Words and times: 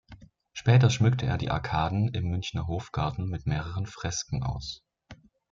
Später 0.51 0.89
schmückte 0.89 1.27
er 1.27 1.37
die 1.37 1.51
Arkaden 1.51 2.07
im 2.11 2.23
Münchner 2.27 2.65
Hofgarten 2.65 3.27
mit 3.27 3.45
mehreren 3.45 3.85
Fresken 3.85 4.41
aus. 4.41 4.83